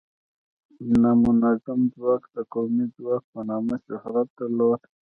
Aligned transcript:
نامنظم 1.01 1.79
ځواک 1.93 2.23
د 2.35 2.37
قومي 2.53 2.85
ځواک 2.97 3.23
په 3.33 3.39
نامه 3.49 3.75
شهرت 3.87 4.27
درلوده. 4.37 4.85